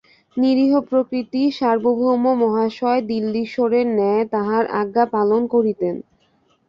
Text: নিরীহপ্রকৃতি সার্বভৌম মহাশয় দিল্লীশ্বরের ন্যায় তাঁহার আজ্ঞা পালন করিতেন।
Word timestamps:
নিরীহপ্রকৃতি 0.37 1.41
সার্বভৌম 1.57 2.23
মহাশয় 2.41 3.01
দিল্লীশ্বরের 3.09 3.87
ন্যায় 3.97 4.23
তাঁহার 4.33 4.63
আজ্ঞা 4.81 5.05
পালন 5.15 5.41
করিতেন। 5.53 5.95